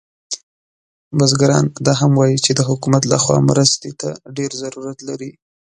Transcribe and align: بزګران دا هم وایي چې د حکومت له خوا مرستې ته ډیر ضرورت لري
بزګران 1.17 1.65
دا 1.85 1.93
هم 2.01 2.11
وایي 2.19 2.37
چې 2.45 2.51
د 2.55 2.61
حکومت 2.69 3.03
له 3.11 3.17
خوا 3.23 3.37
مرستې 3.49 3.91
ته 4.01 4.09
ډیر 4.37 4.51
ضرورت 4.61 4.97
لري 5.09 5.31